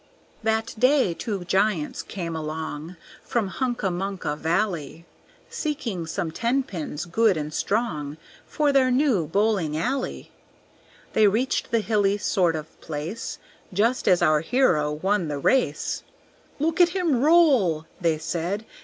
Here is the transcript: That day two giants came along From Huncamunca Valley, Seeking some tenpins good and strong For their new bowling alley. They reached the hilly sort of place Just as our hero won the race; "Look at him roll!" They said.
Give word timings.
That 0.41 0.73
day 0.79 1.13
two 1.13 1.45
giants 1.45 2.01
came 2.01 2.35
along 2.35 2.95
From 3.23 3.49
Huncamunca 3.51 4.35
Valley, 4.35 5.05
Seeking 5.47 6.07
some 6.07 6.31
tenpins 6.31 7.05
good 7.05 7.37
and 7.37 7.53
strong 7.53 8.17
For 8.47 8.71
their 8.73 8.89
new 8.89 9.27
bowling 9.27 9.77
alley. 9.77 10.31
They 11.13 11.27
reached 11.27 11.69
the 11.69 11.81
hilly 11.81 12.17
sort 12.17 12.55
of 12.55 12.81
place 12.81 13.37
Just 13.71 14.07
as 14.07 14.23
our 14.23 14.39
hero 14.41 14.91
won 14.91 15.27
the 15.27 15.37
race; 15.37 16.01
"Look 16.57 16.81
at 16.81 16.89
him 16.97 17.21
roll!" 17.21 17.85
They 18.01 18.17
said. 18.17 18.65